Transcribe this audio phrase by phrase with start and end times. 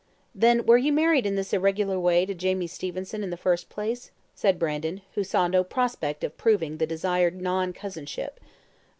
[0.33, 4.09] "Then, were you married in this irregular way to Jamie Stevenson in the first place?"
[4.33, 8.39] said Brandon, who saw no prospect of proving the desired non cousinship.